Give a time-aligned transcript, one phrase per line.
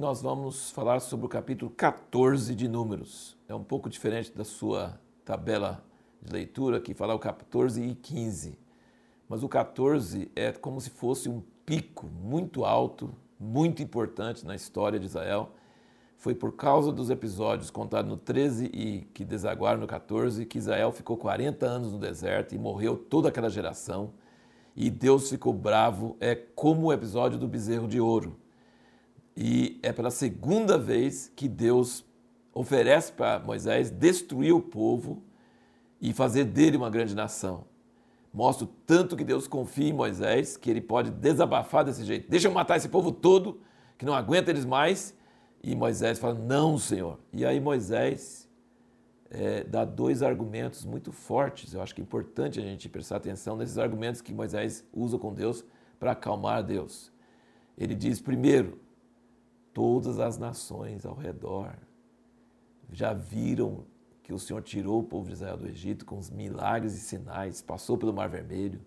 [0.00, 3.36] nós vamos falar sobre o capítulo 14 de Números.
[3.46, 5.84] É um pouco diferente da sua tabela
[6.22, 8.58] de leitura, que fala o 14 e 15.
[9.28, 14.98] Mas o 14 é como se fosse um pico muito alto, muito importante na história
[14.98, 15.50] de Israel.
[16.16, 20.92] Foi por causa dos episódios contados no 13 e que desaguaram no 14 que Israel
[20.92, 24.14] ficou 40 anos no deserto e morreu toda aquela geração.
[24.74, 28.40] E Deus ficou bravo, é como o episódio do bezerro de ouro.
[29.42, 32.04] E é pela segunda vez que Deus
[32.52, 35.22] oferece para Moisés destruir o povo
[35.98, 37.64] e fazer dele uma grande nação.
[38.34, 42.28] Mostra o tanto que Deus confia em Moisés, que ele pode desabafar desse jeito.
[42.28, 43.62] Deixa eu matar esse povo todo,
[43.96, 45.16] que não aguenta eles mais.
[45.62, 47.18] E Moisés fala: Não, Senhor.
[47.32, 48.46] E aí Moisés
[49.30, 51.72] é, dá dois argumentos muito fortes.
[51.72, 55.32] Eu acho que é importante a gente prestar atenção nesses argumentos que Moisés usa com
[55.32, 55.64] Deus
[55.98, 57.10] para acalmar Deus.
[57.76, 58.78] Ele diz, primeiro,
[59.72, 61.76] todas as nações ao redor
[62.92, 63.84] já viram
[64.22, 67.60] que o Senhor tirou o povo de Israel do Egito com os milagres e sinais,
[67.60, 68.80] passou pelo Mar Vermelho.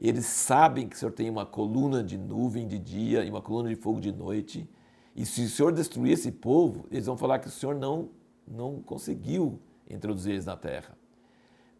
[0.00, 3.68] Eles sabem que o Senhor tem uma coluna de nuvem de dia e uma coluna
[3.68, 4.68] de fogo de noite.
[5.14, 8.10] E se o Senhor destruir esse povo, eles vão falar que o Senhor não,
[8.46, 10.96] não conseguiu introduzir eles na terra.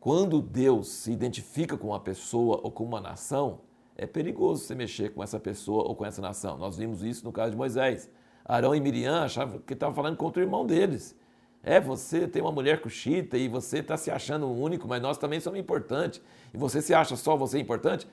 [0.00, 3.60] Quando Deus se identifica com uma pessoa ou com uma nação,
[3.96, 6.56] é perigoso você mexer com essa pessoa ou com essa nação.
[6.58, 8.10] Nós vimos isso no caso de Moisés.
[8.46, 11.16] Arão e Miriam achavam que estavam falando contra o irmão deles.
[11.62, 15.40] É, você tem uma mulher cuxita e você está se achando único, mas nós também
[15.40, 16.22] somos importantes.
[16.54, 18.06] E você se acha só você importante?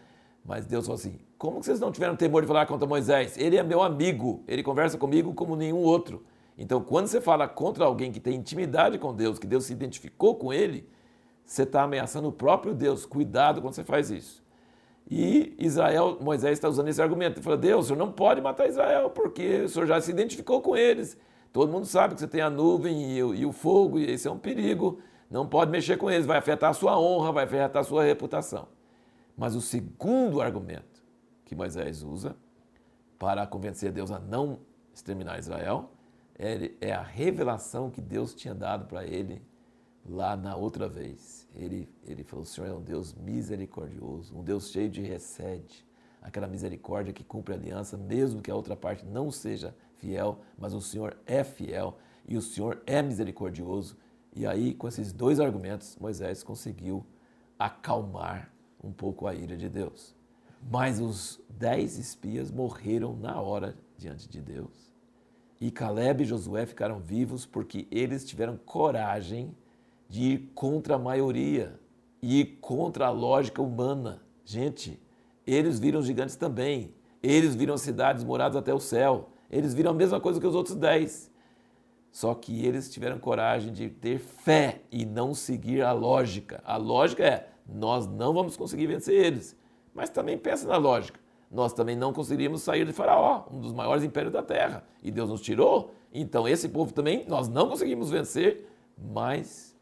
[0.44, 3.38] Mas Deus falou assim: como vocês não tiveram temor de falar contra Moisés?
[3.38, 6.26] Ele é meu amigo, ele conversa comigo como nenhum outro.
[6.58, 10.36] Então, quando você fala contra alguém que tem intimidade com Deus, que Deus se identificou
[10.36, 10.88] com ele,
[11.46, 13.06] você está ameaçando o próprio Deus.
[13.06, 14.43] Cuidado quando você faz isso.
[15.10, 17.38] E Israel, Moisés está usando esse argumento.
[17.38, 20.62] Ele fala: Deus, o senhor não pode matar Israel, porque o senhor já se identificou
[20.62, 21.18] com eles.
[21.52, 24.28] Todo mundo sabe que você tem a nuvem e o, e o fogo, e esse
[24.28, 25.00] é um perigo.
[25.30, 28.68] Não pode mexer com eles, vai afetar a sua honra, vai afetar a sua reputação.
[29.38, 31.04] Mas o segundo argumento
[31.46, 32.36] que Moisés usa
[33.18, 34.60] para convencer Deus a não
[34.94, 35.92] exterminar Israel
[36.82, 39.42] é a revelação que Deus tinha dado para ele
[40.06, 41.48] lá na outra vez.
[41.56, 45.86] Ele, ele falou: O Senhor é um Deus misericordioso, um Deus cheio de recede,
[46.22, 50.74] aquela misericórdia que cumpre a aliança, mesmo que a outra parte não seja fiel, mas
[50.74, 51.98] o Senhor é fiel
[52.28, 53.98] e o Senhor é misericordioso.
[54.36, 57.06] E aí, com esses dois argumentos, Moisés conseguiu
[57.58, 58.52] acalmar
[58.84, 60.16] um pouco a ira de Deus.
[60.72, 64.92] Mas os dez espias morreram na hora diante de Deus.
[65.60, 69.56] E Caleb e Josué ficaram vivos porque eles tiveram coragem
[70.14, 71.74] de ir contra a maioria
[72.22, 74.22] e ir contra a lógica humana.
[74.46, 75.02] Gente,
[75.46, 76.94] eles viram gigantes também.
[77.24, 79.30] Eles viram cidades moradas até o céu.
[79.50, 81.32] Eles viram a mesma coisa que os outros dez.
[82.12, 86.62] Só que eles tiveram coragem de ter fé e não seguir a lógica.
[86.64, 89.58] A lógica é: nós não vamos conseguir vencer eles.
[89.96, 91.20] Mas também pensa na lógica.
[91.50, 94.84] Nós também não conseguiríamos sair de Faraó, um dos maiores impérios da terra.
[95.02, 95.92] E Deus nos tirou.
[96.14, 99.73] Então, esse povo também nós não conseguimos vencer, mas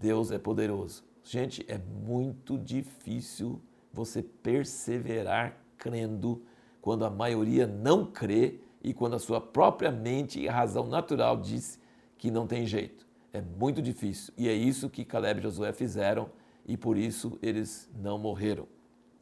[0.00, 1.04] Deus é poderoso.
[1.22, 3.60] Gente, é muito difícil
[3.92, 6.42] você perseverar crendo
[6.80, 11.36] quando a maioria não crê e quando a sua própria mente e a razão natural
[11.36, 11.78] diz
[12.16, 13.06] que não tem jeito.
[13.30, 14.32] É muito difícil.
[14.38, 16.30] E é isso que Caleb e Josué fizeram
[16.66, 18.66] e por isso eles não morreram.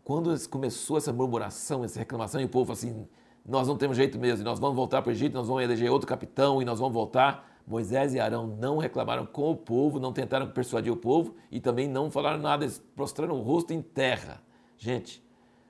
[0.04, 3.06] Quando começou essa murmuração, essa reclamação, e o povo assim,
[3.44, 6.06] nós não temos jeito mesmo, nós vamos voltar para o Egito, nós vamos eleger outro
[6.06, 7.57] capitão e nós vamos voltar.
[7.68, 11.86] Moisés e Arão não reclamaram com o povo, não tentaram persuadir o povo e também
[11.86, 14.42] não falaram nada, eles prostraram o rosto em terra.
[14.78, 15.22] Gente,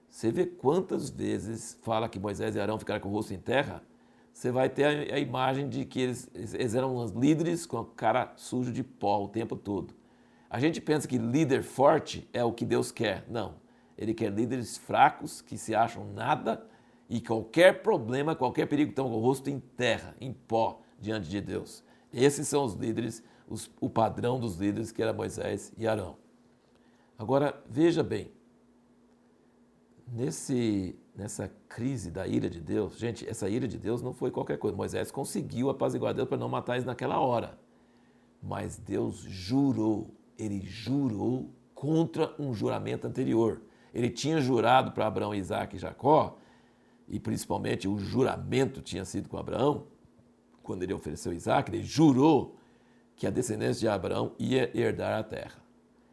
[0.09, 3.83] você vê quantas vezes fala que Moisés e Arão ficaram com o rosto em terra?
[4.33, 7.85] Você vai ter a, a imagem de que eles, eles eram uns líderes com a
[7.85, 9.93] cara sujo de pó o tempo todo.
[10.49, 13.25] A gente pensa que líder forte é o que Deus quer.
[13.29, 13.57] Não.
[13.99, 16.65] Ele quer líderes fracos que se acham nada
[17.11, 21.41] e qualquer problema, qualquer perigo estão com o rosto em terra, em pó, diante de
[21.41, 21.83] Deus.
[22.13, 26.17] Esses são os líderes, os, o padrão dos líderes que era Moisés e Arão.
[27.19, 28.31] Agora, veja bem,
[30.07, 34.59] nesse, nessa crise da ira de Deus, gente, essa ira de Deus não foi qualquer
[34.59, 34.77] coisa.
[34.77, 37.59] Moisés conseguiu apaziguar Deus para não matar eles naquela hora.
[38.43, 43.61] Mas Deus jurou, ele jurou contra um juramento anterior.
[43.93, 46.39] Ele tinha jurado para Abraão, Isaac e Jacó,
[47.09, 49.87] e principalmente o juramento tinha sido com Abraão,
[50.69, 52.55] quando ele ofereceu Isaac, ele jurou
[53.17, 55.57] que a descendência de Abraão ia herdar a terra.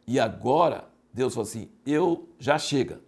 [0.07, 3.01] E agora Deus falou assim: eu já chega,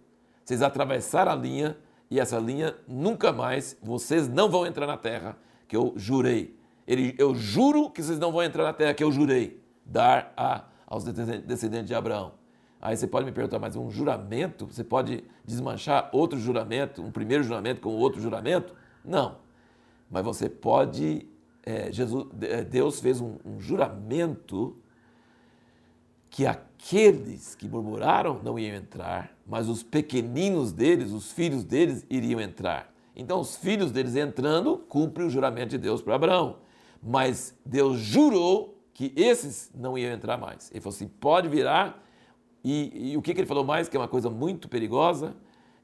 [0.44, 1.78] vocês atravessaram a linha
[2.10, 6.54] e essa linha nunca mais, vocês não vão entrar na terra que eu jurei.
[6.86, 10.64] Ele, eu juro que vocês não vão entrar na terra que eu jurei dar a,
[10.86, 12.32] aos descendentes de Abraão.
[12.80, 17.42] Aí você pode me perguntar, mas um juramento, você pode desmanchar outro juramento, um primeiro
[17.42, 18.74] juramento com outro juramento?
[19.02, 19.36] Não.
[20.10, 21.26] Mas você pode.
[21.62, 24.76] É, Jesus, é, Deus fez um, um juramento
[26.30, 32.40] que aqueles que murmuraram não iam entrar, mas os pequeninos deles, os filhos deles, iriam
[32.40, 32.92] entrar.
[33.16, 36.58] Então, os filhos deles entrando, cumprem o juramento de Deus para Abraão.
[37.02, 40.70] Mas Deus jurou que esses não iam entrar mais.
[40.70, 42.04] Ele falou assim: pode virar.
[42.64, 43.88] E, e o que, que ele falou mais?
[43.88, 45.36] Que é uma coisa muito perigosa.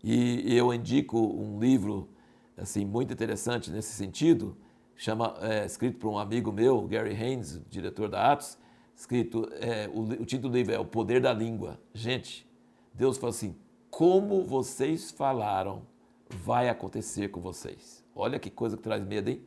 [0.03, 2.09] E eu indico um livro
[2.57, 4.57] assim muito interessante nesse sentido,
[4.97, 8.59] chama, é, escrito por um amigo meu, Gary Haynes, diretor da Atos,
[8.97, 11.81] escrito, é, o, o, título do livro é O Poder da Língua.
[11.93, 12.47] Gente,
[12.93, 13.57] Deus falou assim,
[13.91, 15.83] como vocês falaram,
[16.29, 18.05] vai acontecer com vocês.
[18.15, 19.43] Olha que coisa que traz medo, hein?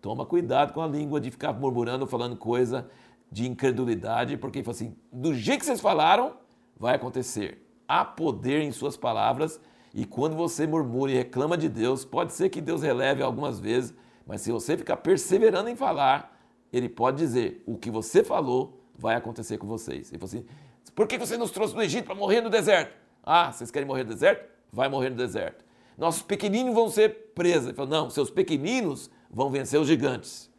[0.00, 2.90] Toma cuidado com a língua de ficar murmurando, falando coisa
[3.30, 6.34] de incredulidade, porque ele falou assim, do jeito que vocês falaram,
[6.76, 7.64] vai acontecer.
[7.86, 9.60] Há poder em suas palavras
[9.94, 13.94] e quando você murmura e reclama de Deus, pode ser que Deus releve algumas vezes,
[14.26, 16.38] mas se você ficar perseverando em falar,
[16.72, 20.10] ele pode dizer: o que você falou vai acontecer com vocês.
[20.10, 20.46] Ele falou assim:
[20.94, 22.96] por que você nos trouxe do Egito para morrer no deserto?
[23.22, 24.50] Ah, vocês querem morrer no deserto?
[24.72, 25.64] Vai morrer no deserto.
[25.96, 27.66] Nossos pequeninos vão ser presos.
[27.66, 30.50] Ele falou: não, seus pequeninos vão vencer os gigantes.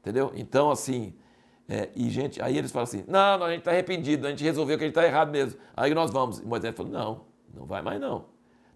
[0.00, 0.32] Entendeu?
[0.34, 1.14] Então, assim,
[1.68, 4.44] é, e gente, aí eles falam assim: não, não a gente está arrependido, a gente
[4.44, 5.58] resolveu que a gente está errado mesmo.
[5.76, 6.38] Aí nós vamos.
[6.38, 7.24] E Moisés falou: não,
[7.54, 8.26] não vai mais não.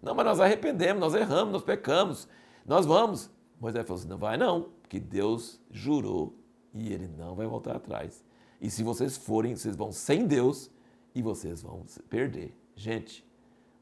[0.01, 2.27] Não, mas nós arrependemos, nós erramos, nós pecamos,
[2.65, 3.29] nós vamos.
[3.59, 6.37] Moisés falou assim: não vai não, porque Deus jurou
[6.73, 8.23] e ele não vai voltar atrás.
[8.61, 10.71] E se vocês forem, vocês vão sem Deus
[11.13, 12.55] e vocês vão perder.
[12.75, 13.25] Gente,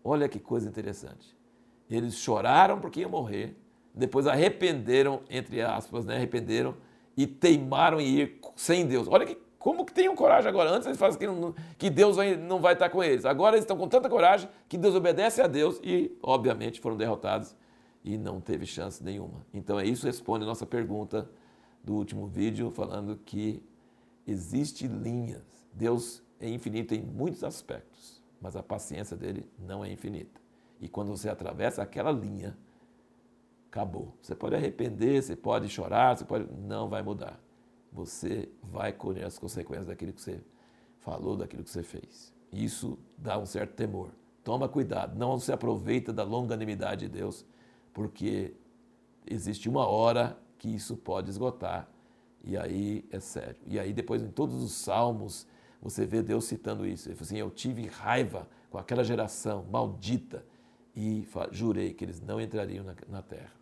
[0.04, 1.36] olha que coisa interessante.
[1.89, 3.56] Eles choraram porque iam morrer,
[3.94, 6.16] depois arrependeram, entre aspas, né?
[6.16, 6.75] arrependeram
[7.16, 9.07] e teimaram em ir sem Deus.
[9.07, 10.69] Olha que como que tenham coragem agora?
[10.69, 13.25] Antes eles fazem que, não, que Deus vai, não vai estar com eles.
[13.25, 17.56] Agora eles estão com tanta coragem que Deus obedece a Deus e, obviamente, foram derrotados
[18.06, 19.46] e não teve chance nenhuma.
[19.54, 21.30] Então, é isso responde a nossa pergunta
[21.84, 23.62] do último vídeo, falando que
[24.25, 25.44] existe linhas.
[25.74, 30.40] Deus é infinito em muitos aspectos, mas a paciência dele não é infinita.
[30.80, 32.57] E quando você atravessa aquela linha,
[33.68, 34.16] acabou.
[34.22, 36.48] Você pode arrepender, você pode chorar, você pode.
[36.54, 37.42] Não vai mudar
[37.96, 40.44] você vai colher as consequências daquilo que você
[41.00, 42.34] falou, daquilo que você fez.
[42.51, 44.12] Isso dá um certo temor.
[44.44, 47.46] Toma cuidado, não se aproveita da longanimidade de Deus,
[47.95, 48.53] porque
[49.25, 51.89] existe uma hora que isso pode esgotar.
[52.44, 53.56] E aí é sério.
[53.65, 55.47] E aí depois em todos os salmos
[55.81, 57.07] você vê Deus citando isso.
[57.07, 60.45] Ele falou assim: Eu tive raiva com aquela geração maldita
[60.94, 63.53] e jurei que eles não entrariam na, na terra.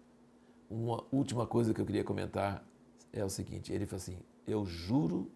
[0.69, 2.65] Uma última coisa que eu queria comentar
[3.11, 5.31] é o seguinte: ele fala assim, eu juro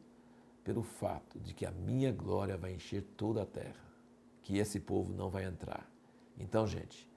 [0.63, 3.85] pelo fato de que a minha glória vai encher toda a terra,
[4.41, 5.87] que esse povo não vai entrar.
[6.39, 7.07] Então, gente,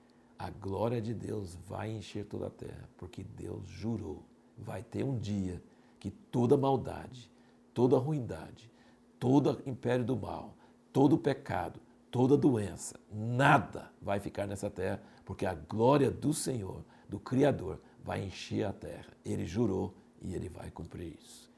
[0.41, 4.25] a glória de Deus vai encher toda a terra, porque Deus jurou.
[4.57, 5.63] Vai ter um dia
[5.99, 7.31] que toda maldade,
[7.75, 8.73] toda ruindade,
[9.19, 10.57] todo império do mal,
[10.95, 11.79] todo pecado,
[12.11, 18.25] toda doença, nada vai ficar nessa terra, porque a glória do Senhor, do Criador, vai
[18.25, 19.13] encher a terra.
[19.23, 21.51] Ele jurou e ele vai cumprir isso.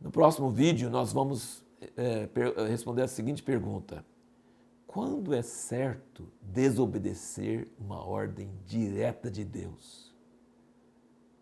[0.00, 1.62] No próximo vídeo, nós vamos
[1.94, 2.26] é,
[2.66, 4.02] responder a seguinte pergunta:
[4.96, 10.16] Quando é certo desobedecer uma ordem direta de Deus?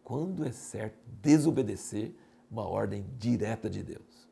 [0.03, 2.13] Quando é certo desobedecer
[2.51, 4.24] uma ordem direta de Deus?